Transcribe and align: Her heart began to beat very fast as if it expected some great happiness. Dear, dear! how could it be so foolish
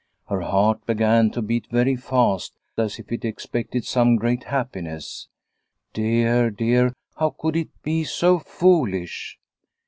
Her 0.29 0.41
heart 0.41 0.87
began 0.87 1.29
to 1.29 1.43
beat 1.43 1.67
very 1.69 1.95
fast 1.95 2.55
as 2.75 2.97
if 2.97 3.11
it 3.11 3.23
expected 3.23 3.85
some 3.85 4.15
great 4.15 4.45
happiness. 4.45 5.27
Dear, 5.93 6.49
dear! 6.49 6.95
how 7.17 7.29
could 7.39 7.55
it 7.55 7.69
be 7.83 8.03
so 8.03 8.39
foolish 8.39 9.37